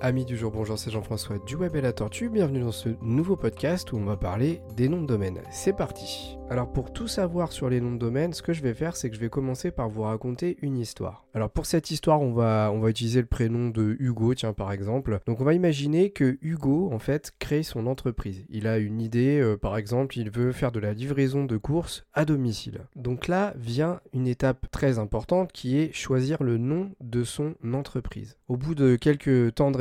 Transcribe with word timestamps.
Amis 0.00 0.24
du 0.24 0.36
jour, 0.36 0.52
bonjour, 0.52 0.78
c'est 0.78 0.92
Jean-François 0.92 1.38
du 1.40 1.56
Web 1.56 1.74
et 1.74 1.80
la 1.80 1.92
Tortue. 1.92 2.28
Bienvenue 2.28 2.60
dans 2.60 2.70
ce 2.70 2.90
nouveau 3.02 3.34
podcast 3.34 3.90
où 3.90 3.96
on 3.96 4.04
va 4.04 4.16
parler 4.16 4.62
des 4.76 4.88
noms 4.88 5.02
de 5.02 5.08
domaine. 5.08 5.40
C'est 5.50 5.76
parti. 5.76 6.38
Alors 6.50 6.72
pour 6.72 6.92
tout 6.92 7.08
savoir 7.08 7.52
sur 7.52 7.68
les 7.68 7.80
noms 7.80 7.92
de 7.92 7.98
domaine, 7.98 8.32
ce 8.32 8.40
que 8.40 8.54
je 8.54 8.62
vais 8.62 8.72
faire, 8.72 8.96
c'est 8.96 9.10
que 9.10 9.16
je 9.16 9.20
vais 9.20 9.28
commencer 9.28 9.70
par 9.70 9.90
vous 9.90 10.02
raconter 10.02 10.56
une 10.62 10.78
histoire. 10.78 11.26
Alors 11.34 11.50
pour 11.50 11.66
cette 11.66 11.90
histoire, 11.90 12.22
on 12.22 12.32
va, 12.32 12.70
on 12.72 12.78
va 12.78 12.88
utiliser 12.88 13.20
le 13.20 13.26
prénom 13.26 13.68
de 13.68 13.96
Hugo, 13.98 14.34
tiens 14.34 14.54
par 14.54 14.72
exemple. 14.72 15.18
Donc 15.26 15.40
on 15.40 15.44
va 15.44 15.52
imaginer 15.52 16.10
que 16.10 16.38
Hugo, 16.40 16.90
en 16.92 16.98
fait, 16.98 17.32
crée 17.38 17.64
son 17.64 17.86
entreprise. 17.86 18.46
Il 18.48 18.66
a 18.66 18.78
une 18.78 19.02
idée, 19.02 19.40
euh, 19.40 19.58
par 19.58 19.76
exemple, 19.76 20.16
il 20.16 20.30
veut 20.30 20.52
faire 20.52 20.72
de 20.72 20.80
la 20.80 20.94
livraison 20.94 21.44
de 21.44 21.56
courses 21.58 22.06
à 22.14 22.24
domicile. 22.24 22.86
Donc 22.96 23.26
là 23.26 23.52
vient 23.56 24.00
une 24.14 24.28
étape 24.28 24.70
très 24.70 24.98
importante 24.98 25.52
qui 25.52 25.76
est 25.76 25.92
choisir 25.92 26.42
le 26.42 26.56
nom 26.56 26.92
de 27.00 27.24
son 27.24 27.56
entreprise. 27.74 28.38
Au 28.46 28.56
bout 28.56 28.74
de 28.74 28.96
quelques 28.96 29.56
temps 29.56 29.70
de 29.70 29.76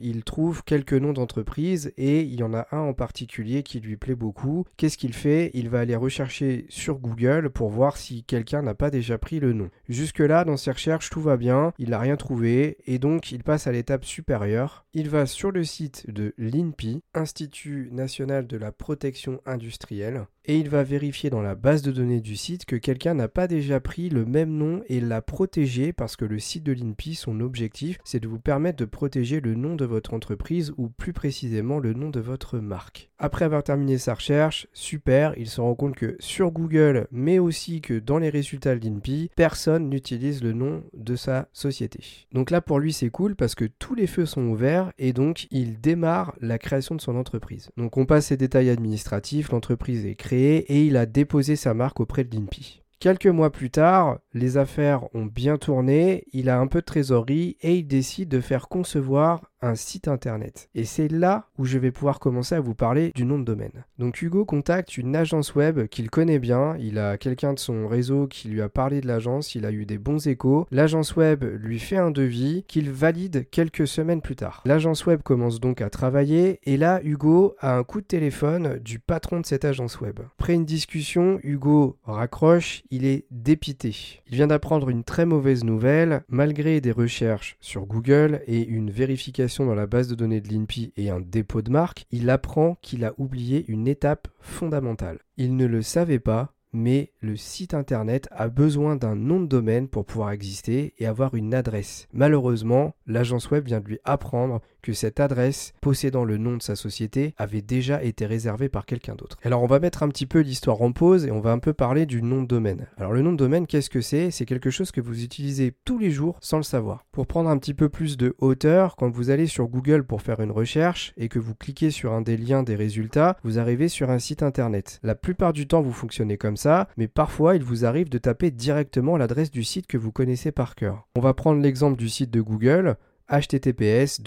il 0.00 0.24
trouve 0.24 0.64
quelques 0.64 0.92
noms 0.92 1.12
d'entreprises 1.12 1.92
et 1.96 2.22
il 2.22 2.38
y 2.38 2.42
en 2.42 2.54
a 2.54 2.66
un 2.72 2.80
en 2.80 2.94
particulier 2.94 3.62
qui 3.62 3.80
lui 3.80 3.96
plaît 3.96 4.14
beaucoup. 4.14 4.64
Qu'est-ce 4.76 4.98
qu'il 4.98 5.14
fait? 5.14 5.50
Il 5.54 5.68
va 5.68 5.80
aller 5.80 5.96
rechercher 5.96 6.66
sur 6.68 6.98
Google 6.98 7.50
pour 7.50 7.70
voir 7.70 7.96
si 7.96 8.24
quelqu'un 8.24 8.62
n'a 8.62 8.74
pas 8.74 8.90
déjà 8.90 9.18
pris 9.18 9.40
le 9.40 9.52
nom. 9.52 9.70
Jusque-là, 9.88 10.44
dans 10.44 10.56
ses 10.56 10.70
recherches, 10.70 11.10
tout 11.10 11.20
va 11.20 11.36
bien, 11.36 11.72
il 11.78 11.90
n'a 11.90 11.98
rien 11.98 12.16
trouvé 12.16 12.78
et 12.86 12.98
donc 12.98 13.32
il 13.32 13.42
passe 13.42 13.66
à 13.66 13.72
l'étape 13.72 14.04
supérieure. 14.04 14.84
Il 14.94 15.08
va 15.08 15.26
sur 15.26 15.50
le 15.50 15.64
site 15.64 16.10
de 16.10 16.34
l'INPI, 16.36 17.02
Institut 17.14 17.88
national 17.92 18.46
de 18.46 18.56
la 18.56 18.72
protection 18.72 19.40
industrielle, 19.46 20.26
et 20.44 20.58
il 20.58 20.68
va 20.68 20.82
vérifier 20.82 21.30
dans 21.30 21.40
la 21.40 21.54
base 21.54 21.82
de 21.82 21.92
données 21.92 22.20
du 22.20 22.36
site 22.36 22.64
que 22.64 22.76
quelqu'un 22.76 23.14
n'a 23.14 23.28
pas 23.28 23.46
déjà 23.46 23.80
pris 23.80 24.08
le 24.08 24.24
même 24.24 24.50
nom 24.50 24.82
et 24.88 25.00
l'a 25.00 25.22
protégé 25.22 25.92
parce 25.92 26.16
que 26.16 26.24
le 26.24 26.38
site 26.38 26.64
de 26.64 26.72
l'INPI, 26.72 27.14
son 27.14 27.40
objectif, 27.40 27.98
c'est 28.04 28.20
de 28.20 28.28
vous 28.28 28.40
permettre 28.40 28.78
de 28.78 28.84
protéger 28.84 29.21
le 29.22 29.54
nom 29.54 29.76
de 29.76 29.84
votre 29.84 30.14
entreprise 30.14 30.72
ou 30.76 30.88
plus 30.88 31.12
précisément 31.12 31.78
le 31.78 31.94
nom 31.94 32.10
de 32.10 32.20
votre 32.20 32.58
marque. 32.58 33.10
Après 33.18 33.44
avoir 33.44 33.62
terminé 33.62 33.98
sa 33.98 34.14
recherche, 34.14 34.66
super, 34.72 35.34
il 35.38 35.48
se 35.48 35.60
rend 35.60 35.74
compte 35.74 35.94
que 35.94 36.16
sur 36.18 36.50
Google, 36.50 37.06
mais 37.12 37.38
aussi 37.38 37.80
que 37.80 37.98
dans 37.98 38.18
les 38.18 38.30
résultats 38.30 38.74
de 38.74 39.28
personne 39.36 39.88
n'utilise 39.88 40.42
le 40.42 40.52
nom 40.52 40.82
de 40.92 41.14
sa 41.14 41.48
société. 41.52 42.26
Donc 42.32 42.50
là 42.50 42.60
pour 42.60 42.78
lui 42.78 42.92
c'est 42.92 43.10
cool 43.10 43.36
parce 43.36 43.54
que 43.54 43.64
tous 43.64 43.94
les 43.94 44.06
feux 44.06 44.26
sont 44.26 44.42
ouverts 44.48 44.92
et 44.98 45.12
donc 45.12 45.46
il 45.50 45.80
démarre 45.80 46.34
la 46.40 46.58
création 46.58 46.94
de 46.94 47.00
son 47.00 47.16
entreprise. 47.16 47.70
Donc 47.76 47.96
on 47.96 48.06
passe 48.06 48.26
ses 48.26 48.36
détails 48.36 48.70
administratifs, 48.70 49.50
l'entreprise 49.50 50.04
est 50.04 50.16
créée 50.16 50.58
et 50.72 50.84
il 50.84 50.96
a 50.96 51.06
déposé 51.06 51.56
sa 51.56 51.74
marque 51.74 52.00
auprès 52.00 52.24
de 52.24 52.34
l'INPI. 52.34 52.81
Quelques 53.02 53.26
mois 53.26 53.50
plus 53.50 53.70
tard, 53.70 54.20
les 54.32 54.58
affaires 54.58 55.12
ont 55.12 55.26
bien 55.26 55.58
tourné, 55.58 56.24
il 56.32 56.48
a 56.48 56.60
un 56.60 56.68
peu 56.68 56.78
de 56.78 56.84
trésorerie 56.84 57.56
et 57.60 57.78
il 57.78 57.88
décide 57.88 58.28
de 58.28 58.40
faire 58.40 58.68
concevoir 58.68 59.50
un 59.62 59.74
site 59.74 60.08
internet. 60.08 60.68
Et 60.74 60.84
c'est 60.84 61.08
là 61.08 61.48
où 61.58 61.64
je 61.64 61.78
vais 61.78 61.90
pouvoir 61.90 62.18
commencer 62.18 62.54
à 62.54 62.60
vous 62.60 62.74
parler 62.74 63.12
du 63.14 63.24
nom 63.24 63.38
de 63.38 63.44
domaine. 63.44 63.84
Donc 63.98 64.20
Hugo 64.20 64.44
contacte 64.44 64.98
une 64.98 65.16
agence 65.16 65.54
web 65.54 65.86
qu'il 65.86 66.10
connaît 66.10 66.38
bien, 66.38 66.76
il 66.78 66.98
a 66.98 67.16
quelqu'un 67.16 67.54
de 67.54 67.58
son 67.58 67.86
réseau 67.86 68.26
qui 68.26 68.48
lui 68.48 68.60
a 68.60 68.68
parlé 68.68 69.00
de 69.00 69.06
l'agence, 69.06 69.54
il 69.54 69.64
a 69.64 69.72
eu 69.72 69.86
des 69.86 69.98
bons 69.98 70.26
échos. 70.26 70.66
L'agence 70.70 71.16
web 71.16 71.44
lui 71.44 71.78
fait 71.78 71.96
un 71.96 72.10
devis 72.10 72.64
qu'il 72.66 72.90
valide 72.90 73.48
quelques 73.50 73.86
semaines 73.86 74.20
plus 74.20 74.36
tard. 74.36 74.62
L'agence 74.64 75.06
web 75.06 75.22
commence 75.22 75.60
donc 75.60 75.80
à 75.80 75.90
travailler 75.90 76.60
et 76.64 76.76
là 76.76 77.00
Hugo 77.04 77.54
a 77.60 77.76
un 77.76 77.84
coup 77.84 78.00
de 78.00 78.06
téléphone 78.06 78.78
du 78.78 78.98
patron 78.98 79.40
de 79.40 79.46
cette 79.46 79.64
agence 79.64 80.00
web. 80.00 80.20
Après 80.38 80.54
une 80.54 80.64
discussion, 80.64 81.38
Hugo 81.42 81.98
raccroche, 82.04 82.82
il 82.90 83.04
est 83.04 83.26
dépité. 83.30 84.22
Il 84.28 84.36
vient 84.36 84.46
d'apprendre 84.46 84.88
une 84.88 85.04
très 85.04 85.26
mauvaise 85.26 85.64
nouvelle, 85.64 86.22
malgré 86.28 86.80
des 86.80 86.92
recherches 86.92 87.56
sur 87.60 87.86
Google 87.86 88.40
et 88.46 88.66
une 88.66 88.90
vérification 88.90 89.51
dans 89.60 89.74
la 89.74 89.86
base 89.86 90.08
de 90.08 90.14
données 90.14 90.40
de 90.40 90.48
l'INPI 90.48 90.92
et 90.96 91.10
un 91.10 91.20
dépôt 91.20 91.62
de 91.62 91.70
marque, 91.70 92.06
il 92.10 92.30
apprend 92.30 92.76
qu'il 92.80 93.04
a 93.04 93.12
oublié 93.18 93.64
une 93.68 93.86
étape 93.86 94.28
fondamentale. 94.40 95.18
Il 95.36 95.56
ne 95.56 95.66
le 95.66 95.82
savait 95.82 96.18
pas, 96.18 96.54
mais 96.72 97.12
le 97.20 97.36
site 97.36 97.74
internet 97.74 98.28
a 98.30 98.48
besoin 98.48 98.96
d'un 98.96 99.14
nom 99.14 99.40
de 99.40 99.46
domaine 99.46 99.88
pour 99.88 100.06
pouvoir 100.06 100.30
exister 100.30 100.94
et 100.98 101.06
avoir 101.06 101.34
une 101.34 101.54
adresse. 101.54 102.08
Malheureusement, 102.12 102.94
l'agence 103.06 103.50
web 103.50 103.66
vient 103.66 103.80
de 103.80 103.88
lui 103.88 103.98
apprendre 104.04 104.60
que 104.82 104.92
cette 104.92 105.20
adresse 105.20 105.72
possédant 105.80 106.24
le 106.24 106.36
nom 106.36 106.56
de 106.56 106.62
sa 106.62 106.76
société 106.76 107.34
avait 107.38 107.62
déjà 107.62 108.02
été 108.02 108.26
réservée 108.26 108.68
par 108.68 108.84
quelqu'un 108.84 109.14
d'autre. 109.14 109.38
Alors 109.44 109.62
on 109.62 109.66
va 109.66 109.78
mettre 109.78 110.02
un 110.02 110.08
petit 110.08 110.26
peu 110.26 110.40
l'histoire 110.40 110.82
en 110.82 110.92
pause 110.92 111.24
et 111.24 111.30
on 111.30 111.40
va 111.40 111.52
un 111.52 111.58
peu 111.58 111.72
parler 111.72 112.04
du 112.04 112.22
nom 112.22 112.42
de 112.42 112.48
domaine. 112.48 112.86
Alors 112.96 113.12
le 113.12 113.22
nom 113.22 113.32
de 113.32 113.36
domaine, 113.36 113.66
qu'est-ce 113.66 113.90
que 113.90 114.00
c'est? 114.00 114.30
C'est 114.30 114.46
quelque 114.46 114.70
chose 114.70 114.90
que 114.90 115.00
vous 115.00 115.22
utilisez 115.22 115.74
tous 115.84 115.98
les 115.98 116.10
jours 116.10 116.36
sans 116.40 116.56
le 116.56 116.62
savoir. 116.62 117.06
Pour 117.12 117.26
prendre 117.26 117.48
un 117.48 117.58
petit 117.58 117.74
peu 117.74 117.88
plus 117.88 118.16
de 118.16 118.34
hauteur, 118.38 118.96
quand 118.96 119.10
vous 119.10 119.30
allez 119.30 119.46
sur 119.46 119.68
Google 119.68 120.04
pour 120.04 120.22
faire 120.22 120.40
une 120.40 120.50
recherche 120.50 121.12
et 121.16 121.28
que 121.28 121.38
vous 121.38 121.54
cliquez 121.54 121.90
sur 121.90 122.12
un 122.12 122.22
des 122.22 122.36
liens 122.36 122.62
des 122.62 122.74
résultats, 122.74 123.36
vous 123.44 123.58
arrivez 123.58 123.88
sur 123.88 124.10
un 124.10 124.18
site 124.18 124.42
internet. 124.42 124.98
La 125.02 125.14
plupart 125.14 125.52
du 125.52 125.66
temps 125.66 125.82
vous 125.82 125.92
fonctionnez 125.92 126.36
comme 126.38 126.56
ça, 126.56 126.88
mais 126.96 127.08
parfois 127.08 127.56
il 127.56 127.62
vous 127.62 127.84
arrive 127.84 128.08
de 128.08 128.18
taper 128.18 128.50
directement 128.50 129.16
l'adresse 129.16 129.50
du 129.50 129.64
site 129.64 129.86
que 129.86 129.98
vous 129.98 130.12
connaissez 130.12 130.52
par 130.52 130.74
cœur. 130.74 131.06
On 131.14 131.20
va 131.20 131.34
prendre 131.34 131.60
l'exemple 131.62 131.96
du 131.96 132.08
site 132.08 132.30
de 132.30 132.40
Google 132.40 132.96
https 133.30 134.20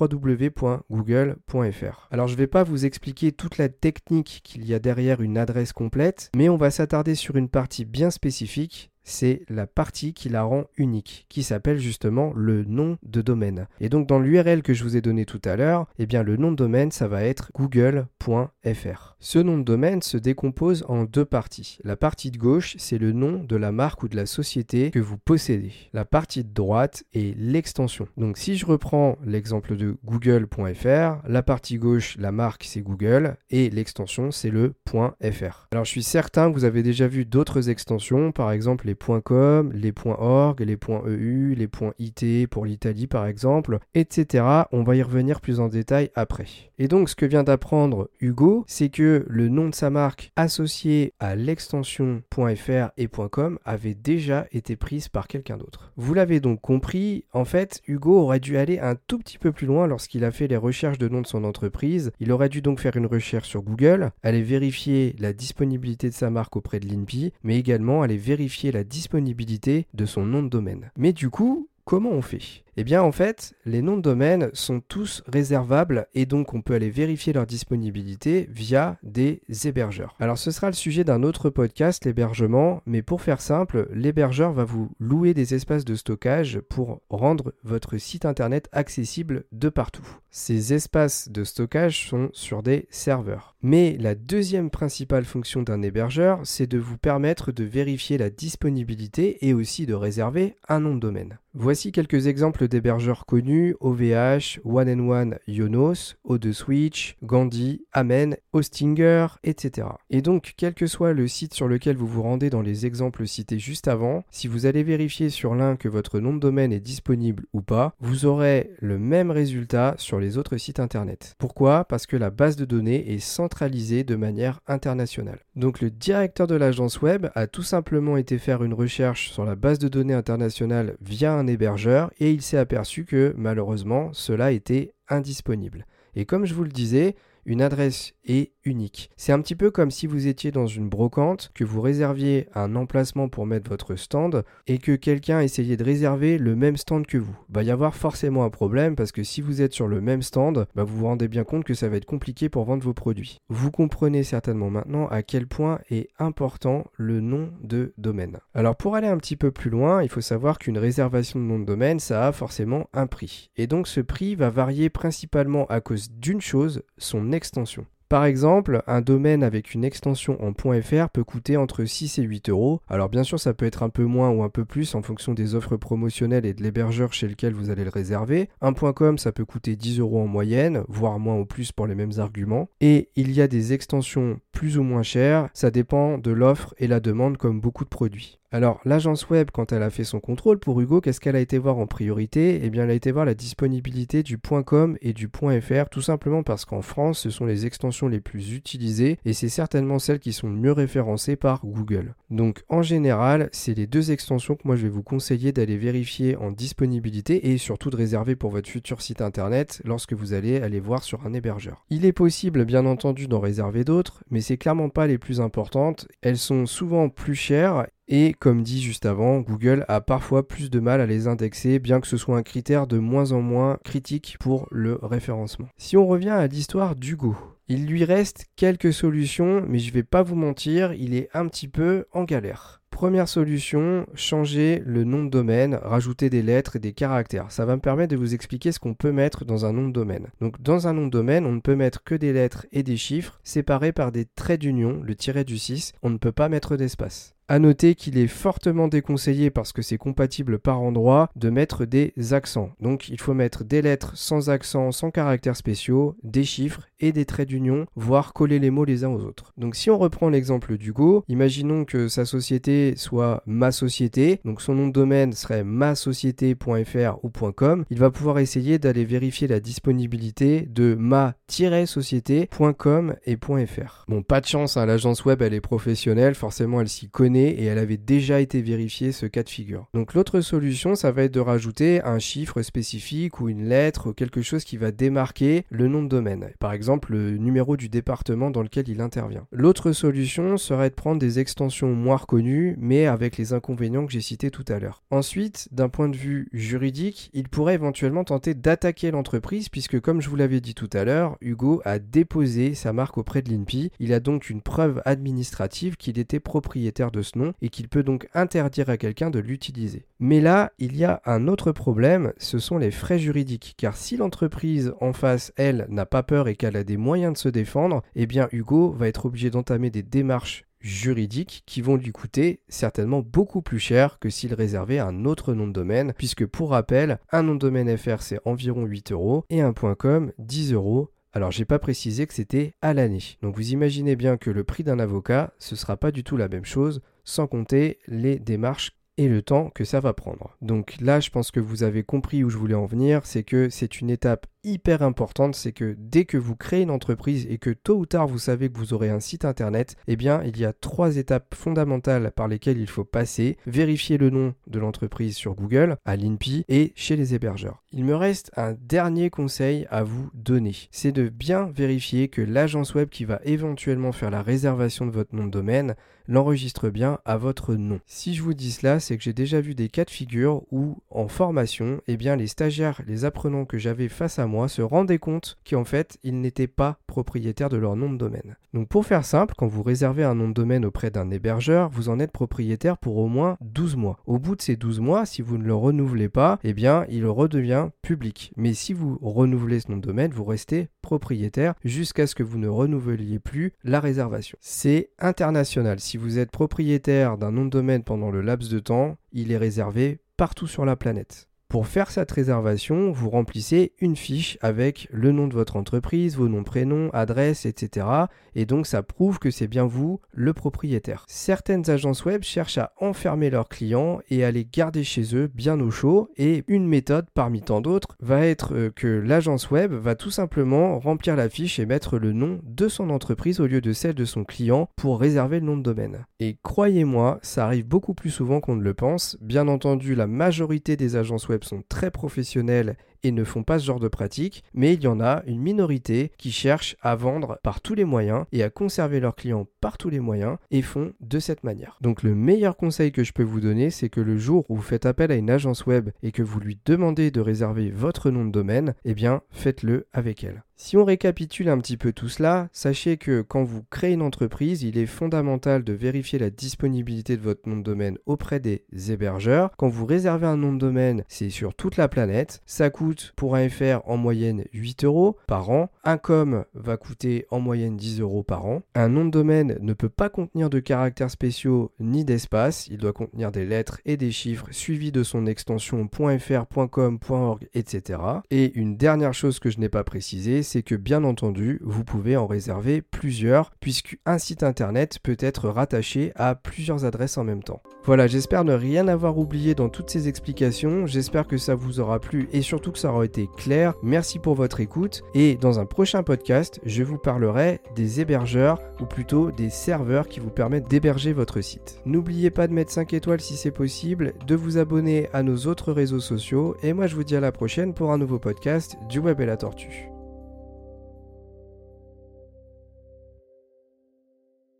www.google.fr. 0.00 2.08
Alors 2.10 2.28
je 2.28 2.32
ne 2.32 2.38
vais 2.38 2.46
pas 2.46 2.64
vous 2.64 2.84
expliquer 2.84 3.32
toute 3.32 3.58
la 3.58 3.68
technique 3.68 4.40
qu'il 4.44 4.66
y 4.66 4.74
a 4.74 4.78
derrière 4.78 5.20
une 5.20 5.38
adresse 5.38 5.72
complète, 5.72 6.30
mais 6.36 6.48
on 6.48 6.56
va 6.56 6.70
s'attarder 6.70 7.14
sur 7.14 7.36
une 7.36 7.48
partie 7.48 7.84
bien 7.84 8.10
spécifique 8.10 8.90
c'est 9.10 9.42
la 9.48 9.66
partie 9.66 10.14
qui 10.14 10.28
la 10.28 10.42
rend 10.42 10.64
unique, 10.76 11.26
qui 11.28 11.42
s'appelle 11.42 11.78
justement 11.78 12.32
le 12.34 12.64
nom 12.64 12.96
de 13.02 13.20
domaine. 13.22 13.66
Et 13.80 13.88
donc 13.88 14.06
dans 14.06 14.18
l'URL 14.18 14.62
que 14.62 14.74
je 14.74 14.84
vous 14.84 14.96
ai 14.96 15.00
donné 15.00 15.26
tout 15.26 15.42
à 15.44 15.56
l'heure, 15.56 15.86
eh 15.98 16.06
bien 16.06 16.22
le 16.22 16.36
nom 16.36 16.50
de 16.50 16.56
domaine, 16.56 16.90
ça 16.90 17.08
va 17.08 17.24
être 17.24 17.50
google.fr. 17.54 19.16
Ce 19.18 19.38
nom 19.38 19.58
de 19.58 19.64
domaine 19.64 20.02
se 20.02 20.16
décompose 20.16 20.84
en 20.88 21.04
deux 21.04 21.24
parties. 21.24 21.78
La 21.84 21.96
partie 21.96 22.30
de 22.30 22.38
gauche, 22.38 22.76
c'est 22.78 22.98
le 22.98 23.12
nom 23.12 23.44
de 23.44 23.56
la 23.56 23.72
marque 23.72 24.02
ou 24.02 24.08
de 24.08 24.16
la 24.16 24.26
société 24.26 24.90
que 24.90 24.98
vous 24.98 25.18
possédez. 25.18 25.72
La 25.92 26.04
partie 26.04 26.44
de 26.44 26.52
droite 26.52 27.04
est 27.12 27.36
l'extension. 27.36 28.08
Donc 28.16 28.38
si 28.38 28.56
je 28.56 28.66
reprends 28.66 29.18
l'exemple 29.24 29.76
de 29.76 29.96
google.fr, 30.04 31.26
la 31.28 31.42
partie 31.42 31.78
gauche, 31.78 32.16
la 32.18 32.32
marque, 32.32 32.64
c'est 32.64 32.80
Google 32.80 33.36
et 33.50 33.70
l'extension, 33.70 34.30
c'est 34.30 34.50
le 34.50 34.74
.fr. 34.88 35.68
Alors 35.72 35.84
je 35.84 35.90
suis 35.90 36.02
certain 36.02 36.48
que 36.48 36.54
vous 36.54 36.64
avez 36.64 36.82
déjà 36.82 37.08
vu 37.08 37.24
d'autres 37.24 37.68
extensions, 37.68 38.32
par 38.32 38.52
exemple 38.52 38.86
les 38.86 38.94
.com, 39.04 39.72
les 39.74 39.92
.org, 40.04 40.60
les 40.60 40.78
.eu, 41.08 41.54
les 41.54 41.68
.it 41.98 42.48
pour 42.48 42.64
l'Italie 42.64 43.06
par 43.06 43.26
exemple, 43.26 43.78
etc. 43.94 44.44
On 44.72 44.82
va 44.82 44.96
y 44.96 45.02
revenir 45.02 45.40
plus 45.40 45.60
en 45.60 45.68
détail 45.68 46.10
après. 46.14 46.46
Et 46.78 46.88
donc 46.88 47.08
ce 47.08 47.16
que 47.16 47.26
vient 47.26 47.44
d'apprendre 47.44 48.10
Hugo, 48.20 48.64
c'est 48.66 48.88
que 48.88 49.24
le 49.28 49.48
nom 49.48 49.68
de 49.68 49.74
sa 49.74 49.90
marque 49.90 50.32
associé 50.36 51.14
à 51.20 51.36
l'extension 51.36 52.22
.fr 52.30 52.90
et 52.96 53.08
.com 53.08 53.58
avait 53.64 53.94
déjà 53.94 54.46
été 54.52 54.76
prise 54.76 55.08
par 55.08 55.28
quelqu'un 55.28 55.56
d'autre. 55.56 55.92
Vous 55.96 56.14
l'avez 56.14 56.40
donc 56.40 56.60
compris, 56.60 57.24
en 57.32 57.44
fait, 57.44 57.82
Hugo 57.86 58.18
aurait 58.18 58.40
dû 58.40 58.56
aller 58.56 58.78
un 58.78 58.96
tout 59.06 59.18
petit 59.18 59.38
peu 59.38 59.52
plus 59.52 59.66
loin 59.66 59.86
lorsqu'il 59.86 60.24
a 60.24 60.30
fait 60.30 60.48
les 60.48 60.56
recherches 60.56 60.98
de 60.98 61.08
nom 61.08 61.20
de 61.20 61.26
son 61.26 61.44
entreprise. 61.44 62.12
Il 62.20 62.32
aurait 62.32 62.48
dû 62.48 62.62
donc 62.62 62.80
faire 62.80 62.96
une 62.96 63.06
recherche 63.06 63.48
sur 63.48 63.62
Google, 63.62 64.10
aller 64.22 64.42
vérifier 64.42 65.14
la 65.18 65.32
disponibilité 65.32 66.08
de 66.08 66.14
sa 66.14 66.30
marque 66.30 66.56
auprès 66.56 66.80
de 66.80 66.88
l'INPI, 66.88 67.32
mais 67.42 67.58
également 67.58 68.02
aller 68.02 68.16
vérifier 68.16 68.72
la 68.72 68.79
disponibilité 68.84 69.86
de 69.94 70.06
son 70.06 70.26
nom 70.26 70.42
de 70.42 70.48
domaine. 70.48 70.90
Mais 70.96 71.12
du 71.12 71.30
coup, 71.30 71.69
comment 71.90 72.10
on 72.10 72.22
fait? 72.22 72.62
Eh 72.76 72.84
bien 72.84 73.02
en 73.02 73.10
fait, 73.10 73.52
les 73.66 73.82
noms 73.82 73.96
de 73.96 74.02
domaine 74.02 74.48
sont 74.52 74.80
tous 74.80 75.22
réservables 75.26 76.06
et 76.14 76.24
donc 76.24 76.54
on 76.54 76.62
peut 76.62 76.74
aller 76.74 76.88
vérifier 76.88 77.32
leur 77.32 77.46
disponibilité 77.46 78.48
via 78.48 78.96
des 79.02 79.42
hébergeurs. 79.64 80.14
Alors 80.20 80.38
ce 80.38 80.52
sera 80.52 80.68
le 80.68 80.74
sujet 80.74 81.02
d'un 81.02 81.24
autre 81.24 81.50
podcast, 81.50 82.04
l'hébergement, 82.04 82.80
mais 82.86 83.02
pour 83.02 83.22
faire 83.22 83.40
simple, 83.40 83.88
l'hébergeur 83.92 84.52
va 84.52 84.64
vous 84.64 84.88
louer 85.00 85.34
des 85.34 85.52
espaces 85.54 85.84
de 85.84 85.96
stockage 85.96 86.60
pour 86.60 87.02
rendre 87.10 87.52
votre 87.64 87.98
site 87.98 88.24
internet 88.24 88.68
accessible 88.72 89.44
de 89.50 89.68
partout. 89.68 90.06
Ces 90.30 90.72
espaces 90.72 91.28
de 91.28 91.42
stockage 91.42 92.08
sont 92.08 92.30
sur 92.32 92.62
des 92.62 92.86
serveurs. 92.90 93.56
Mais 93.62 93.96
la 93.98 94.14
deuxième 94.14 94.70
principale 94.70 95.24
fonction 95.24 95.62
d'un 95.62 95.82
hébergeur, 95.82 96.38
c'est 96.44 96.68
de 96.68 96.78
vous 96.78 96.96
permettre 96.98 97.50
de 97.50 97.64
vérifier 97.64 98.16
la 98.16 98.30
disponibilité 98.30 99.44
et 99.46 99.52
aussi 99.52 99.86
de 99.86 99.94
réserver 99.94 100.56
un 100.68 100.80
nom 100.80 100.94
de 100.94 101.00
domaine. 101.00 101.38
Voici 101.52 101.90
quelques 101.90 102.28
exemples 102.28 102.68
d'hébergeurs 102.68 103.26
connus 103.26 103.74
OVH, 103.80 104.60
One 104.64 105.10
One 105.10 105.38
Yonos, 105.48 106.14
O2 106.24 106.52
Switch, 106.52 107.16
Gandhi, 107.24 107.82
Amen, 107.92 108.36
Hostinger, 108.52 109.26
etc. 109.42 109.88
Et 110.10 110.22
donc, 110.22 110.54
quel 110.56 110.74
que 110.74 110.86
soit 110.86 111.12
le 111.12 111.26
site 111.26 111.52
sur 111.52 111.66
lequel 111.66 111.96
vous 111.96 112.06
vous 112.06 112.22
rendez 112.22 112.50
dans 112.50 112.62
les 112.62 112.86
exemples 112.86 113.26
cités 113.26 113.58
juste 113.58 113.88
avant, 113.88 114.22
si 114.30 114.46
vous 114.46 114.64
allez 114.64 114.84
vérifier 114.84 115.28
sur 115.28 115.56
l'un 115.56 115.74
que 115.74 115.88
votre 115.88 116.20
nom 116.20 116.32
de 116.34 116.38
domaine 116.38 116.72
est 116.72 116.78
disponible 116.78 117.46
ou 117.52 117.62
pas, 117.62 117.94
vous 117.98 118.26
aurez 118.26 118.70
le 118.78 119.00
même 119.00 119.32
résultat 119.32 119.96
sur 119.98 120.20
les 120.20 120.38
autres 120.38 120.56
sites 120.56 120.78
internet. 120.78 121.34
Pourquoi? 121.38 121.84
Parce 121.84 122.06
que 122.06 122.16
la 122.16 122.30
base 122.30 122.54
de 122.54 122.64
données 122.64 123.12
est 123.12 123.18
centralisée 123.18 124.04
de 124.04 124.14
manière 124.14 124.60
internationale. 124.68 125.40
Donc 125.56 125.80
le 125.80 125.90
directeur 125.90 126.46
de 126.46 126.54
l'agence 126.54 127.02
web 127.02 127.26
a 127.34 127.48
tout 127.48 127.64
simplement 127.64 128.16
été 128.16 128.38
faire 128.38 128.62
une 128.62 128.72
recherche 128.72 129.32
sur 129.32 129.44
la 129.44 129.56
base 129.56 129.80
de 129.80 129.88
données 129.88 130.14
internationale 130.14 130.96
via 131.02 131.34
un 131.34 131.39
hébergeur 131.46 132.10
et 132.18 132.32
il 132.32 132.42
s'est 132.42 132.58
aperçu 132.58 133.04
que 133.04 133.34
malheureusement 133.36 134.12
cela 134.12 134.52
était 134.52 134.92
indisponible. 135.08 135.86
Et 136.14 136.24
comme 136.24 136.44
je 136.44 136.54
vous 136.54 136.64
le 136.64 136.70
disais, 136.70 137.14
une 137.44 137.62
adresse 137.62 138.12
est 138.24 138.52
unique. 138.64 139.10
C'est 139.16 139.32
un 139.32 139.40
petit 139.40 139.54
peu 139.54 139.70
comme 139.70 139.90
si 139.90 140.06
vous 140.06 140.26
étiez 140.26 140.50
dans 140.50 140.66
une 140.66 140.88
brocante, 140.88 141.50
que 141.54 141.64
vous 141.64 141.80
réserviez 141.80 142.48
un 142.54 142.76
emplacement 142.76 143.28
pour 143.28 143.46
mettre 143.46 143.68
votre 143.68 143.96
stand 143.96 144.44
et 144.66 144.78
que 144.78 144.96
quelqu'un 144.96 145.40
essayait 145.40 145.76
de 145.76 145.84
réserver 145.84 146.38
le 146.38 146.54
même 146.56 146.76
stand 146.76 147.06
que 147.06 147.18
vous. 147.18 147.36
Il 147.48 147.54
va 147.54 147.62
y 147.62 147.70
avoir 147.70 147.94
forcément 147.94 148.44
un 148.44 148.50
problème 148.50 148.96
parce 148.96 149.12
que 149.12 149.22
si 149.22 149.40
vous 149.40 149.62
êtes 149.62 149.72
sur 149.72 149.88
le 149.88 150.00
même 150.00 150.22
stand, 150.22 150.66
bah, 150.74 150.84
vous 150.84 150.98
vous 150.98 151.06
rendez 151.06 151.28
bien 151.28 151.44
compte 151.44 151.64
que 151.64 151.74
ça 151.74 151.88
va 151.88 151.96
être 151.96 152.04
compliqué 152.04 152.48
pour 152.48 152.64
vendre 152.64 152.84
vos 152.84 152.94
produits. 152.94 153.38
Vous 153.48 153.70
comprenez 153.70 154.22
certainement 154.22 154.70
maintenant 154.70 155.06
à 155.08 155.22
quel 155.22 155.46
point 155.46 155.80
est 155.90 156.08
important 156.18 156.84
le 156.96 157.20
nom 157.20 157.50
de 157.62 157.92
domaine. 157.98 158.38
Alors 158.54 158.76
pour 158.76 158.96
aller 158.96 159.08
un 159.08 159.16
petit 159.16 159.36
peu 159.36 159.50
plus 159.50 159.70
loin, 159.70 160.02
il 160.02 160.08
faut 160.08 160.20
savoir 160.20 160.58
qu'une 160.58 160.78
réservation 160.78 161.38
de 161.38 161.44
nom 161.44 161.58
de 161.58 161.64
domaine, 161.64 162.00
ça 162.00 162.26
a 162.26 162.32
forcément 162.32 162.88
un 162.92 163.06
prix. 163.06 163.50
Et 163.56 163.66
donc 163.66 163.88
ce 163.88 164.00
prix 164.00 164.34
va 164.34 164.50
varier 164.50 164.90
principalement 164.90 165.66
à 165.66 165.80
cause 165.80 166.10
d'une 166.10 166.40
chose, 166.40 166.82
son 166.98 167.29
extension. 167.32 167.86
Par 168.10 168.24
exemple, 168.24 168.82
un 168.88 169.02
domaine 169.02 169.44
avec 169.44 169.72
une 169.72 169.84
extension 169.84 170.36
en 170.44 170.52
.fr 170.52 171.08
peut 171.12 171.22
coûter 171.22 171.56
entre 171.56 171.84
6 171.84 172.18
et 172.18 172.22
8 172.22 172.48
euros. 172.48 172.80
Alors 172.88 173.08
bien 173.08 173.22
sûr, 173.22 173.38
ça 173.38 173.54
peut 173.54 173.66
être 173.66 173.84
un 173.84 173.88
peu 173.88 174.02
moins 174.02 174.30
ou 174.30 174.42
un 174.42 174.48
peu 174.48 174.64
plus 174.64 174.96
en 174.96 175.02
fonction 175.02 175.32
des 175.32 175.54
offres 175.54 175.76
promotionnelles 175.76 176.44
et 176.44 176.52
de 176.52 176.60
l'hébergeur 176.60 177.12
chez 177.12 177.28
lequel 177.28 177.54
vous 177.54 177.70
allez 177.70 177.84
le 177.84 177.90
réserver. 177.90 178.48
Un 178.60 178.72
.com, 178.72 179.16
ça 179.16 179.30
peut 179.30 179.44
coûter 179.44 179.76
10 179.76 180.00
euros 180.00 180.22
en 180.22 180.26
moyenne, 180.26 180.82
voire 180.88 181.20
moins 181.20 181.38
ou 181.38 181.44
plus 181.44 181.70
pour 181.70 181.86
les 181.86 181.94
mêmes 181.94 182.18
arguments. 182.18 182.68
Et 182.80 183.10
il 183.14 183.30
y 183.30 183.40
a 183.40 183.46
des 183.46 183.74
extensions 183.74 184.40
plus 184.50 184.76
ou 184.76 184.82
moins 184.82 185.04
chères, 185.04 185.48
ça 185.54 185.70
dépend 185.70 186.18
de 186.18 186.32
l'offre 186.32 186.74
et 186.78 186.88
la 186.88 186.98
demande 186.98 187.36
comme 187.36 187.60
beaucoup 187.60 187.84
de 187.84 187.90
produits. 187.90 188.39
Alors, 188.52 188.80
l'agence 188.84 189.30
web, 189.30 189.50
quand 189.52 189.70
elle 189.70 189.84
a 189.84 189.90
fait 189.90 190.02
son 190.02 190.18
contrôle 190.18 190.58
pour 190.58 190.80
Hugo, 190.80 191.00
qu'est-ce 191.00 191.20
qu'elle 191.20 191.36
a 191.36 191.40
été 191.40 191.56
voir 191.56 191.78
en 191.78 191.86
priorité? 191.86 192.58
Eh 192.64 192.70
bien, 192.70 192.82
elle 192.82 192.90
a 192.90 192.94
été 192.94 193.12
voir 193.12 193.24
la 193.24 193.34
disponibilité 193.34 194.24
du 194.24 194.38
.com 194.38 194.96
et 195.00 195.12
du 195.12 195.28
.fr, 195.28 195.88
tout 195.88 196.02
simplement 196.02 196.42
parce 196.42 196.64
qu'en 196.64 196.82
France, 196.82 197.20
ce 197.20 197.30
sont 197.30 197.46
les 197.46 197.64
extensions 197.64 198.08
les 198.08 198.18
plus 198.18 198.52
utilisées 198.52 199.18
et 199.24 199.34
c'est 199.34 199.48
certainement 199.48 200.00
celles 200.00 200.18
qui 200.18 200.32
sont 200.32 200.48
mieux 200.48 200.72
référencées 200.72 201.36
par 201.36 201.64
Google. 201.64 202.16
Donc, 202.30 202.64
en 202.68 202.82
général, 202.82 203.50
c'est 203.52 203.74
les 203.74 203.86
deux 203.86 204.10
extensions 204.10 204.56
que 204.56 204.66
moi 204.66 204.74
je 204.74 204.82
vais 204.82 204.88
vous 204.88 205.04
conseiller 205.04 205.52
d'aller 205.52 205.76
vérifier 205.76 206.34
en 206.34 206.50
disponibilité 206.50 207.52
et 207.52 207.58
surtout 207.58 207.90
de 207.90 207.96
réserver 207.96 208.34
pour 208.34 208.50
votre 208.50 208.68
futur 208.68 209.00
site 209.00 209.20
internet 209.20 209.80
lorsque 209.84 210.12
vous 210.12 210.32
allez 210.32 210.56
aller 210.56 210.80
voir 210.80 211.04
sur 211.04 211.24
un 211.24 211.34
hébergeur. 211.34 211.84
Il 211.88 212.04
est 212.04 212.12
possible, 212.12 212.64
bien 212.64 212.84
entendu, 212.84 213.28
d'en 213.28 213.38
réserver 213.38 213.84
d'autres, 213.84 214.24
mais 214.28 214.40
c'est 214.40 214.58
clairement 214.58 214.88
pas 214.88 215.06
les 215.06 215.18
plus 215.18 215.40
importantes. 215.40 216.08
Elles 216.20 216.36
sont 216.36 216.66
souvent 216.66 217.08
plus 217.08 217.36
chères 217.36 217.86
et 218.12 218.34
comme 218.34 218.64
dit 218.64 218.82
juste 218.82 219.06
avant, 219.06 219.38
Google 219.38 219.84
a 219.86 220.00
parfois 220.00 220.46
plus 220.46 220.68
de 220.68 220.80
mal 220.80 221.00
à 221.00 221.06
les 221.06 221.28
indexer, 221.28 221.78
bien 221.78 222.00
que 222.00 222.08
ce 222.08 222.16
soit 222.16 222.36
un 222.36 222.42
critère 222.42 222.88
de 222.88 222.98
moins 222.98 223.30
en 223.30 223.40
moins 223.40 223.78
critique 223.84 224.36
pour 224.40 224.66
le 224.72 224.98
référencement. 225.00 225.68
Si 225.78 225.96
on 225.96 226.08
revient 226.08 226.30
à 226.30 226.48
l'histoire 226.48 226.96
d'Hugo, 226.96 227.36
il 227.68 227.86
lui 227.86 228.04
reste 228.04 228.46
quelques 228.56 228.92
solutions, 228.92 229.64
mais 229.64 229.78
je 229.78 229.92
vais 229.92 230.02
pas 230.02 230.24
vous 230.24 230.34
mentir, 230.34 230.92
il 230.92 231.14
est 231.14 231.28
un 231.34 231.46
petit 231.46 231.68
peu 231.68 232.06
en 232.12 232.24
galère. 232.24 232.79
Première 233.00 233.28
solution, 233.28 234.04
changer 234.12 234.82
le 234.84 235.04
nom 235.04 235.24
de 235.24 235.30
domaine, 235.30 235.80
rajouter 235.82 236.28
des 236.28 236.42
lettres 236.42 236.76
et 236.76 236.80
des 236.80 236.92
caractères. 236.92 237.50
Ça 237.50 237.64
va 237.64 237.74
me 237.74 237.80
permettre 237.80 238.10
de 238.10 238.20
vous 238.20 238.34
expliquer 238.34 238.72
ce 238.72 238.78
qu'on 238.78 238.92
peut 238.92 239.10
mettre 239.10 239.46
dans 239.46 239.64
un 239.64 239.72
nom 239.72 239.88
de 239.88 239.92
domaine. 239.94 240.26
Donc 240.42 240.60
dans 240.60 240.86
un 240.86 240.92
nom 240.92 241.06
de 241.06 241.10
domaine, 241.10 241.46
on 241.46 241.52
ne 241.52 241.60
peut 241.60 241.76
mettre 241.76 242.04
que 242.04 242.14
des 242.14 242.34
lettres 242.34 242.66
et 242.72 242.82
des 242.82 242.98
chiffres 242.98 243.40
séparés 243.42 243.92
par 243.92 244.12
des 244.12 244.26
traits 244.26 244.60
d'union, 244.60 245.00
le 245.02 245.14
tiret 245.14 245.44
du 245.44 245.56
6. 245.56 245.94
On 246.02 246.10
ne 246.10 246.18
peut 246.18 246.30
pas 246.30 246.50
mettre 246.50 246.76
d'espace. 246.76 247.34
A 247.50 247.58
noter 247.58 247.96
qu'il 247.96 248.16
est 248.16 248.28
fortement 248.28 248.86
déconseillé 248.86 249.50
parce 249.50 249.72
que 249.72 249.82
c'est 249.82 249.98
compatible 249.98 250.60
par 250.60 250.80
endroit 250.80 251.30
de 251.34 251.50
mettre 251.50 251.84
des 251.84 252.12
accents. 252.30 252.70
Donc 252.78 253.08
il 253.08 253.20
faut 253.20 253.34
mettre 253.34 253.64
des 253.64 253.82
lettres 253.82 254.16
sans 254.16 254.50
accent, 254.50 254.92
sans 254.92 255.10
caractères 255.10 255.56
spéciaux, 255.56 256.14
des 256.22 256.44
chiffres 256.44 256.82
et 257.00 257.10
des 257.10 257.24
traits 257.24 257.48
d'union, 257.48 257.86
voire 257.96 258.34
coller 258.34 258.60
les 258.60 258.70
mots 258.70 258.84
les 258.84 259.02
uns 259.02 259.08
aux 259.08 259.24
autres. 259.24 259.52
Donc 259.56 259.74
si 259.74 259.90
on 259.90 259.98
reprend 259.98 260.28
l'exemple 260.28 260.76
d'Hugo, 260.76 261.24
imaginons 261.26 261.84
que 261.84 262.06
sa 262.06 262.24
société 262.24 262.89
soit 262.96 263.42
ma 263.46 263.72
société, 263.72 264.40
donc 264.44 264.60
son 264.60 264.74
nom 264.74 264.88
de 264.88 264.92
domaine 264.92 265.32
serait 265.32 265.64
ma-société.fr 265.64 267.18
ou 267.22 267.30
.com, 267.52 267.84
il 267.90 267.98
va 267.98 268.10
pouvoir 268.10 268.38
essayer 268.38 268.78
d'aller 268.78 269.04
vérifier 269.04 269.48
la 269.48 269.60
disponibilité 269.60 270.62
de 270.62 270.94
ma-société.com 270.98 273.14
et 273.24 273.36
.fr. 273.66 274.04
Bon, 274.08 274.22
pas 274.22 274.40
de 274.40 274.46
chance, 274.46 274.76
hein, 274.76 274.86
l'agence 274.86 275.24
web 275.24 275.42
elle 275.42 275.54
est 275.54 275.60
professionnelle, 275.60 276.34
forcément 276.34 276.80
elle 276.80 276.88
s'y 276.88 277.08
connaît 277.08 277.50
et 277.50 277.64
elle 277.64 277.78
avait 277.78 277.96
déjà 277.96 278.40
été 278.40 278.62
vérifiée 278.62 279.12
ce 279.12 279.26
cas 279.26 279.42
de 279.42 279.48
figure. 279.48 279.88
Donc 279.94 280.14
l'autre 280.14 280.40
solution, 280.40 280.94
ça 280.94 281.12
va 281.12 281.24
être 281.24 281.34
de 281.34 281.40
rajouter 281.40 282.02
un 282.04 282.18
chiffre 282.18 282.62
spécifique 282.62 283.40
ou 283.40 283.48
une 283.48 283.68
lettre 283.68 284.10
ou 284.10 284.12
quelque 284.12 284.42
chose 284.42 284.64
qui 284.64 284.76
va 284.76 284.92
démarquer 284.92 285.64
le 285.70 285.88
nom 285.88 286.02
de 286.02 286.08
domaine. 286.08 286.50
Par 286.58 286.72
exemple, 286.72 287.12
le 287.12 287.38
numéro 287.38 287.76
du 287.76 287.88
département 287.88 288.50
dans 288.50 288.62
lequel 288.62 288.88
il 288.88 289.00
intervient. 289.00 289.46
L'autre 289.52 289.92
solution 289.92 290.56
serait 290.56 290.90
de 290.90 290.94
prendre 290.94 291.18
des 291.18 291.38
extensions 291.38 291.94
moins 291.94 292.16
reconnues, 292.16 292.69
mais 292.78 293.06
avec 293.06 293.36
les 293.36 293.52
inconvénients 293.52 294.06
que 294.06 294.12
j'ai 294.12 294.20
cités 294.20 294.50
tout 294.50 294.64
à 294.68 294.78
l'heure. 294.78 295.02
Ensuite, 295.10 295.68
d'un 295.72 295.88
point 295.88 296.08
de 296.08 296.16
vue 296.16 296.48
juridique, 296.52 297.30
il 297.32 297.48
pourrait 297.48 297.74
éventuellement 297.74 298.24
tenter 298.24 298.54
d'attaquer 298.54 299.10
l'entreprise 299.10 299.68
puisque 299.68 300.00
comme 300.00 300.20
je 300.20 300.28
vous 300.28 300.36
l'avais 300.36 300.60
dit 300.60 300.74
tout 300.74 300.90
à 300.92 301.04
l'heure, 301.04 301.36
Hugo 301.40 301.82
a 301.84 301.98
déposé 301.98 302.74
sa 302.74 302.92
marque 302.92 303.18
auprès 303.18 303.42
de 303.42 303.50
l'INPI. 303.50 303.90
Il 303.98 304.12
a 304.12 304.20
donc 304.20 304.50
une 304.50 304.62
preuve 304.62 305.02
administrative 305.04 305.96
qu'il 305.96 306.18
était 306.18 306.40
propriétaire 306.40 307.10
de 307.10 307.22
ce 307.22 307.38
nom 307.38 307.52
et 307.62 307.68
qu'il 307.68 307.88
peut 307.88 308.02
donc 308.02 308.28
interdire 308.34 308.90
à 308.90 308.96
quelqu'un 308.96 309.30
de 309.30 309.38
l'utiliser. 309.38 310.06
Mais 310.18 310.40
là, 310.40 310.72
il 310.78 310.96
y 310.96 311.04
a 311.04 311.22
un 311.24 311.48
autre 311.48 311.72
problème, 311.72 312.32
ce 312.38 312.58
sont 312.58 312.78
les 312.78 312.90
frais 312.90 313.18
juridiques. 313.18 313.74
Car 313.76 313.96
si 313.96 314.16
l'entreprise 314.16 314.92
en 315.00 315.12
face, 315.12 315.52
elle, 315.56 315.86
n'a 315.88 316.06
pas 316.06 316.22
peur 316.22 316.48
et 316.48 316.56
qu'elle 316.56 316.76
a 316.76 316.84
des 316.84 316.96
moyens 316.96 317.34
de 317.34 317.38
se 317.38 317.48
défendre, 317.48 318.02
eh 318.14 318.26
bien 318.26 318.48
Hugo 318.52 318.90
va 318.90 319.08
être 319.08 319.26
obligé 319.26 319.50
d'entamer 319.50 319.90
des 319.90 320.02
démarches 320.02 320.64
juridiques 320.80 321.62
qui 321.66 321.80
vont 321.82 321.96
lui 321.96 322.12
coûter 322.12 322.60
certainement 322.68 323.20
beaucoup 323.20 323.62
plus 323.62 323.78
cher 323.78 324.18
que 324.18 324.30
s'il 324.30 324.54
réservait 324.54 324.98
un 324.98 325.24
autre 325.24 325.54
nom 325.54 325.66
de 325.66 325.72
domaine, 325.72 326.12
puisque 326.16 326.46
pour 326.46 326.70
rappel, 326.70 327.18
un 327.32 327.42
nom 327.42 327.54
de 327.54 327.60
domaine 327.60 327.96
FR 327.96 328.20
c'est 328.22 328.40
environ 328.44 328.84
8 328.84 329.12
euros 329.12 329.44
et 329.50 329.60
un 329.60 329.72
.com 329.72 330.32
10 330.38 330.72
euros 330.72 331.10
alors 331.32 331.52
j'ai 331.52 331.64
pas 331.64 331.78
précisé 331.78 332.26
que 332.26 332.34
c'était 332.34 332.74
à 332.82 332.92
l'année. 332.92 333.22
Donc 333.40 333.54
vous 333.54 333.72
imaginez 333.72 334.16
bien 334.16 334.36
que 334.36 334.50
le 334.50 334.64
prix 334.64 334.82
d'un 334.82 334.98
avocat, 334.98 335.52
ce 335.58 335.76
sera 335.76 335.96
pas 335.96 336.10
du 336.10 336.24
tout 336.24 336.36
la 336.36 336.48
même 336.48 336.64
chose, 336.64 337.02
sans 337.24 337.46
compter 337.46 338.00
les 338.08 338.40
démarches 338.40 338.92
et 339.16 339.28
le 339.28 339.42
temps 339.42 339.70
que 339.70 339.84
ça 339.84 340.00
va 340.00 340.14
prendre. 340.14 340.56
Donc 340.60 340.96
là, 341.00 341.20
je 341.20 341.30
pense 341.30 341.50
que 341.50 341.60
vous 341.60 341.82
avez 341.82 342.02
compris 342.02 342.42
où 342.42 342.50
je 342.50 342.56
voulais 342.56 342.74
en 342.74 342.86
venir, 342.86 343.26
c'est 343.26 343.44
que 343.44 343.68
c'est 343.68 344.00
une 344.00 344.10
étape 344.10 344.46
hyper 344.64 345.02
importante, 345.02 345.54
c'est 345.54 345.72
que 345.72 345.94
dès 345.98 346.24
que 346.24 346.36
vous 346.36 346.56
créez 346.56 346.82
une 346.82 346.90
entreprise 346.90 347.46
et 347.48 347.58
que 347.58 347.70
tôt 347.70 347.96
ou 347.96 348.06
tard 348.06 348.26
vous 348.26 348.38
savez 348.38 348.70
que 348.70 348.78
vous 348.78 348.92
aurez 348.92 349.10
un 349.10 349.20
site 349.20 349.44
internet, 349.44 349.96
eh 350.06 350.16
bien 350.16 350.42
il 350.44 350.58
y 350.58 350.64
a 350.64 350.72
trois 350.72 351.16
étapes 351.16 351.54
fondamentales 351.54 352.32
par 352.34 352.48
lesquelles 352.48 352.78
il 352.78 352.88
faut 352.88 353.04
passer. 353.04 353.56
Vérifier 353.66 354.18
le 354.18 354.30
nom 354.30 354.54
de 354.66 354.78
l'entreprise 354.78 355.36
sur 355.36 355.54
Google, 355.54 355.96
à 356.04 356.16
l'INPI 356.16 356.64
et 356.68 356.92
chez 356.94 357.16
les 357.16 357.34
hébergeurs. 357.34 357.82
Il 357.92 358.04
me 358.04 358.14
reste 358.14 358.50
un 358.56 358.72
dernier 358.72 359.30
conseil 359.30 359.86
à 359.90 360.02
vous 360.02 360.30
donner. 360.34 360.74
C'est 360.90 361.12
de 361.12 361.28
bien 361.28 361.70
vérifier 361.74 362.28
que 362.28 362.42
l'agence 362.42 362.94
web 362.94 363.08
qui 363.08 363.24
va 363.24 363.40
éventuellement 363.44 364.12
faire 364.12 364.30
la 364.30 364.42
réservation 364.42 365.06
de 365.06 365.10
votre 365.10 365.34
nom 365.34 365.44
de 365.44 365.50
domaine 365.50 365.94
l'enregistre 366.30 366.90
bien 366.90 367.18
à 367.24 367.36
votre 367.36 367.74
nom. 367.74 368.00
Si 368.06 368.34
je 368.34 368.42
vous 368.42 368.54
dis 368.54 368.70
cela, 368.70 369.00
c'est 369.00 369.16
que 369.16 369.22
j'ai 369.22 369.32
déjà 369.32 369.60
vu 369.60 369.74
des 369.74 369.88
cas 369.88 370.04
de 370.04 370.10
figure 370.10 370.62
où 370.70 371.02
en 371.10 371.26
formation, 371.26 372.00
eh 372.06 372.16
bien 372.16 372.36
les 372.36 372.46
stagiaires, 372.46 373.02
les 373.06 373.24
apprenants 373.24 373.64
que 373.64 373.78
j'avais 373.78 374.08
face 374.08 374.38
à 374.38 374.46
se 374.68 374.82
rendaient 374.82 375.18
compte 375.18 375.56
qu'en 375.68 375.84
fait, 375.84 376.18
ils 376.22 376.40
n'étaient 376.40 376.66
pas 376.66 376.98
propriétaires 377.06 377.68
de 377.68 377.76
leur 377.76 377.96
nom 377.96 378.10
de 378.10 378.18
domaine. 378.18 378.56
Donc 378.72 378.88
pour 378.88 379.04
faire 379.04 379.24
simple, 379.24 379.54
quand 379.56 379.66
vous 379.66 379.82
réservez 379.82 380.24
un 380.24 380.34
nom 380.34 380.48
de 380.48 380.54
domaine 380.54 380.84
auprès 380.84 381.10
d'un 381.10 381.30
hébergeur, 381.30 381.90
vous 381.90 382.08
en 382.08 382.20
êtes 382.20 382.32
propriétaire 382.32 382.98
pour 382.98 383.16
au 383.16 383.26
moins 383.26 383.56
12 383.60 383.96
mois. 383.96 384.18
Au 384.26 384.38
bout 384.38 384.56
de 384.56 384.62
ces 384.62 384.76
12 384.76 385.00
mois, 385.00 385.26
si 385.26 385.42
vous 385.42 385.58
ne 385.58 385.64
le 385.64 385.74
renouvelez 385.74 386.28
pas, 386.28 386.58
eh 386.62 386.72
bien, 386.72 387.04
il 387.08 387.26
redevient 387.26 387.88
public. 388.02 388.52
Mais 388.56 388.74
si 388.74 388.92
vous 388.92 389.18
renouvelez 389.22 389.80
ce 389.80 389.90
nom 389.90 389.96
de 389.96 390.06
domaine, 390.06 390.32
vous 390.32 390.44
restez 390.44 390.88
propriétaire 391.02 391.74
jusqu'à 391.84 392.26
ce 392.26 392.34
que 392.34 392.42
vous 392.42 392.58
ne 392.58 392.68
renouveliez 392.68 393.38
plus 393.38 393.72
la 393.82 394.00
réservation. 394.00 394.58
C'est 394.60 395.10
international. 395.18 396.00
Si 396.00 396.16
vous 396.16 396.38
êtes 396.38 396.50
propriétaire 396.50 397.38
d'un 397.38 397.50
nom 397.50 397.64
de 397.64 397.70
domaine 397.70 398.04
pendant 398.04 398.30
le 398.30 398.40
laps 398.40 398.70
de 398.70 398.78
temps, 398.78 399.16
il 399.32 399.52
est 399.52 399.58
réservé 399.58 400.20
partout 400.36 400.66
sur 400.66 400.84
la 400.84 400.96
planète. 400.96 401.49
Pour 401.70 401.86
faire 401.86 402.10
cette 402.10 402.32
réservation, 402.32 403.12
vous 403.12 403.30
remplissez 403.30 403.92
une 404.00 404.16
fiche 404.16 404.58
avec 404.60 405.06
le 405.12 405.30
nom 405.30 405.46
de 405.46 405.54
votre 405.54 405.76
entreprise, 405.76 406.36
vos 406.36 406.48
noms, 406.48 406.64
prénoms, 406.64 407.10
adresse, 407.12 407.64
etc. 407.64 408.08
Et 408.56 408.66
donc 408.66 408.88
ça 408.88 409.04
prouve 409.04 409.38
que 409.38 409.52
c'est 409.52 409.68
bien 409.68 409.84
vous, 409.84 410.20
le 410.32 410.52
propriétaire. 410.52 411.24
Certaines 411.28 411.88
agences 411.88 412.24
web 412.24 412.42
cherchent 412.42 412.78
à 412.78 412.92
enfermer 413.00 413.50
leurs 413.50 413.68
clients 413.68 414.18
et 414.30 414.42
à 414.42 414.50
les 414.50 414.64
garder 414.64 415.04
chez 415.04 415.36
eux 415.36 415.46
bien 415.46 415.78
au 415.78 415.92
chaud. 415.92 416.28
Et 416.36 416.64
une 416.66 416.88
méthode 416.88 417.26
parmi 417.34 417.62
tant 417.62 417.80
d'autres 417.80 418.16
va 418.18 418.44
être 418.44 418.74
euh, 418.74 418.90
que 418.90 419.06
l'agence 419.06 419.70
web 419.70 419.92
va 419.92 420.16
tout 420.16 420.32
simplement 420.32 420.98
remplir 420.98 421.36
la 421.36 421.48
fiche 421.48 421.78
et 421.78 421.86
mettre 421.86 422.18
le 422.18 422.32
nom 422.32 422.58
de 422.64 422.88
son 422.88 423.10
entreprise 423.10 423.60
au 423.60 423.68
lieu 423.68 423.80
de 423.80 423.92
celle 423.92 424.14
de 424.14 424.24
son 424.24 424.42
client 424.42 424.88
pour 424.96 425.20
réserver 425.20 425.60
le 425.60 425.66
nom 425.66 425.76
de 425.76 425.84
domaine. 425.84 426.26
Et 426.40 426.58
croyez-moi, 426.64 427.38
ça 427.42 427.64
arrive 427.64 427.86
beaucoup 427.86 428.14
plus 428.14 428.30
souvent 428.30 428.58
qu'on 428.58 428.74
ne 428.74 428.82
le 428.82 428.94
pense. 428.94 429.38
Bien 429.40 429.68
entendu, 429.68 430.16
la 430.16 430.26
majorité 430.26 430.96
des 430.96 431.14
agences 431.14 431.48
web 431.48 431.59
sont 431.64 431.82
très 431.88 432.10
professionnelles 432.10 432.96
et 433.22 433.32
ne 433.32 433.44
font 433.44 433.62
pas 433.62 433.78
ce 433.78 433.86
genre 433.86 434.00
de 434.00 434.08
pratique, 434.08 434.64
mais 434.74 434.94
il 434.94 435.02
y 435.02 435.06
en 435.06 435.20
a 435.20 435.42
une 435.46 435.60
minorité 435.60 436.32
qui 436.38 436.52
cherchent 436.52 436.96
à 437.02 437.16
vendre 437.16 437.58
par 437.62 437.80
tous 437.80 437.94
les 437.94 438.04
moyens 438.04 438.44
et 438.52 438.62
à 438.62 438.70
conserver 438.70 439.20
leurs 439.20 439.36
clients 439.36 439.66
par 439.80 439.98
tous 439.98 440.10
les 440.10 440.20
moyens 440.20 440.56
et 440.70 440.82
font 440.82 441.12
de 441.20 441.38
cette 441.38 441.64
manière. 441.64 441.98
Donc 442.00 442.22
le 442.22 442.34
meilleur 442.34 442.76
conseil 442.76 443.12
que 443.12 443.24
je 443.24 443.32
peux 443.32 443.42
vous 443.42 443.60
donner, 443.60 443.90
c'est 443.90 444.08
que 444.08 444.20
le 444.20 444.38
jour 444.38 444.64
où 444.68 444.76
vous 444.76 444.82
faites 444.82 445.06
appel 445.06 445.30
à 445.32 445.36
une 445.36 445.50
agence 445.50 445.86
web 445.86 446.10
et 446.22 446.32
que 446.32 446.42
vous 446.42 446.60
lui 446.60 446.78
demandez 446.84 447.30
de 447.30 447.40
réserver 447.40 447.90
votre 447.90 448.30
nom 448.30 448.44
de 448.44 448.52
domaine, 448.52 448.94
eh 449.04 449.14
bien 449.14 449.42
faites-le 449.50 450.06
avec 450.12 450.44
elle. 450.44 450.62
Si 450.82 450.96
on 450.96 451.04
récapitule 451.04 451.68
un 451.68 451.76
petit 451.76 451.98
peu 451.98 452.10
tout 452.10 452.30
cela, 452.30 452.70
sachez 452.72 453.18
que 453.18 453.42
quand 453.42 453.62
vous 453.62 453.82
créez 453.90 454.14
une 454.14 454.22
entreprise, 454.22 454.82
il 454.82 454.96
est 454.96 455.04
fondamental 455.04 455.84
de 455.84 455.92
vérifier 455.92 456.38
la 456.38 456.48
disponibilité 456.48 457.36
de 457.36 457.42
votre 457.42 457.68
nom 457.68 457.76
de 457.76 457.82
domaine 457.82 458.16
auprès 458.24 458.60
des 458.60 458.82
hébergeurs. 459.10 459.72
Quand 459.76 459.88
vous 459.88 460.06
réservez 460.06 460.46
un 460.46 460.56
nom 460.56 460.72
de 460.72 460.78
domaine, 460.78 461.24
c'est 461.28 461.50
sur 461.50 461.74
toute 461.74 461.98
la 461.98 462.08
planète. 462.08 462.62
Ça 462.64 462.88
coûte 462.88 463.09
pour 463.36 463.56
un 463.56 463.68
FR 463.68 464.00
en 464.06 464.16
moyenne 464.16 464.64
8 464.72 465.04
euros 465.04 465.36
par 465.46 465.70
an. 465.70 465.90
Un 466.04 466.18
com 466.18 466.64
va 466.74 466.96
coûter 466.96 467.46
en 467.50 467.60
moyenne 467.60 467.96
10 467.96 468.20
euros 468.20 468.42
par 468.42 468.66
an. 468.66 468.82
Un 468.94 469.08
nom 469.08 469.24
de 469.24 469.30
domaine 469.30 469.76
ne 469.80 469.92
peut 469.92 470.08
pas 470.08 470.28
contenir 470.28 470.70
de 470.70 470.80
caractères 470.80 471.30
spéciaux 471.30 471.92
ni 472.00 472.24
d'espace. 472.24 472.86
Il 472.88 472.98
doit 472.98 473.12
contenir 473.12 473.52
des 473.52 473.66
lettres 473.66 474.00
et 474.04 474.16
des 474.16 474.30
chiffres 474.30 474.66
suivis 474.70 475.12
de 475.12 475.22
son 475.22 475.46
extension 475.46 476.08
.fr, 476.38 476.88
.com, 476.90 477.18
.org, 477.28 477.68
etc. 477.74 478.20
Et 478.50 478.72
une 478.74 478.96
dernière 478.96 479.34
chose 479.34 479.58
que 479.58 479.70
je 479.70 479.78
n'ai 479.78 479.88
pas 479.88 480.04
précisée, 480.04 480.62
c'est 480.62 480.82
que 480.82 480.94
bien 480.94 481.24
entendu, 481.24 481.80
vous 481.82 482.04
pouvez 482.04 482.36
en 482.36 482.46
réserver 482.46 483.02
plusieurs, 483.02 483.70
puisqu'un 483.80 484.38
site 484.38 484.62
internet 484.62 485.18
peut 485.22 485.36
être 485.40 485.68
rattaché 485.68 486.32
à 486.36 486.54
plusieurs 486.54 487.04
adresses 487.04 487.38
en 487.38 487.44
même 487.44 487.62
temps. 487.62 487.82
Voilà, 488.04 488.26
j'espère 488.26 488.64
ne 488.64 488.72
rien 488.72 489.08
avoir 489.08 489.38
oublié 489.38 489.74
dans 489.74 489.88
toutes 489.88 490.10
ces 490.10 490.28
explications, 490.28 491.06
j'espère 491.06 491.46
que 491.46 491.58
ça 491.58 491.74
vous 491.74 492.00
aura 492.00 492.20
plu 492.20 492.48
et 492.52 492.62
surtout 492.62 492.92
que 492.92 492.98
ça 493.00 493.12
aura 493.12 493.24
été 493.24 493.48
clair. 493.56 493.94
Merci 494.02 494.38
pour 494.38 494.54
votre 494.54 494.80
écoute 494.80 495.22
et 495.34 495.56
dans 495.56 495.80
un 495.80 495.86
prochain 495.86 496.22
podcast, 496.22 496.80
je 496.84 497.02
vous 497.02 497.18
parlerai 497.18 497.80
des 497.96 498.20
hébergeurs 498.20 498.78
ou 499.00 499.06
plutôt 499.06 499.50
des 499.50 499.70
serveurs 499.70 500.28
qui 500.28 500.40
vous 500.40 500.50
permettent 500.50 500.88
d'héberger 500.88 501.32
votre 501.32 501.60
site. 501.60 502.00
N'oubliez 502.04 502.50
pas 502.50 502.66
de 502.66 502.72
mettre 502.72 502.92
5 502.92 503.12
étoiles 503.14 503.40
si 503.40 503.56
c'est 503.56 503.70
possible, 503.70 504.34
de 504.46 504.54
vous 504.54 504.78
abonner 504.78 505.28
à 505.32 505.42
nos 505.42 505.66
autres 505.66 505.92
réseaux 505.92 506.20
sociaux 506.20 506.76
et 506.82 506.92
moi 506.92 507.06
je 507.06 507.14
vous 507.14 507.24
dis 507.24 507.36
à 507.36 507.40
la 507.40 507.52
prochaine 507.52 507.94
pour 507.94 508.12
un 508.12 508.18
nouveau 508.18 508.38
podcast 508.38 508.96
du 509.08 509.18
Web 509.18 509.40
et 509.40 509.46
la 509.46 509.56
Tortue. 509.56 510.19